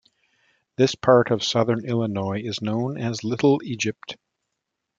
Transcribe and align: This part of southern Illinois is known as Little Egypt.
This 0.77 0.95
part 0.95 1.29
of 1.29 1.43
southern 1.43 1.85
Illinois 1.85 2.41
is 2.41 2.59
known 2.59 2.97
as 2.97 3.23
Little 3.23 3.61
Egypt. 3.63 4.17